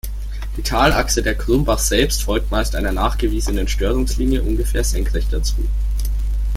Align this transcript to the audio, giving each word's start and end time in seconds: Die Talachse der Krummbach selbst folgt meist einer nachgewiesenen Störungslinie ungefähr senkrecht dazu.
Die 0.57 0.63
Talachse 0.63 1.21
der 1.21 1.35
Krummbach 1.35 1.77
selbst 1.77 2.23
folgt 2.23 2.49
meist 2.49 2.75
einer 2.75 2.91
nachgewiesenen 2.91 3.67
Störungslinie 3.67 4.41
ungefähr 4.41 4.83
senkrecht 4.83 5.31
dazu. 5.31 5.61